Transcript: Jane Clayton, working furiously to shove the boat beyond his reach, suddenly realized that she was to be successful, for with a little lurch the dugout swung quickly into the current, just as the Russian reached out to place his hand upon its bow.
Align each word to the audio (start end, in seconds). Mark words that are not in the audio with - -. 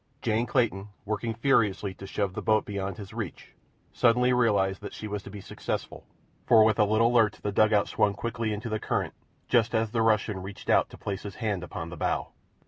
Jane 0.23 0.47
Clayton, 0.47 0.87
working 1.05 1.35
furiously 1.35 1.93
to 1.93 2.07
shove 2.07 2.33
the 2.33 2.41
boat 2.41 2.65
beyond 2.65 2.97
his 2.97 3.13
reach, 3.13 3.53
suddenly 3.93 4.33
realized 4.33 4.81
that 4.81 4.93
she 4.95 5.07
was 5.07 5.21
to 5.21 5.29
be 5.29 5.41
successful, 5.41 6.07
for 6.47 6.63
with 6.65 6.79
a 6.79 6.85
little 6.85 7.13
lurch 7.13 7.39
the 7.39 7.51
dugout 7.51 7.87
swung 7.87 8.15
quickly 8.15 8.51
into 8.51 8.67
the 8.67 8.79
current, 8.79 9.13
just 9.47 9.75
as 9.75 9.91
the 9.91 10.01
Russian 10.01 10.41
reached 10.41 10.71
out 10.71 10.89
to 10.89 10.97
place 10.97 11.21
his 11.21 11.35
hand 11.35 11.61
upon 11.61 11.91
its 11.93 11.99
bow. 11.99 12.29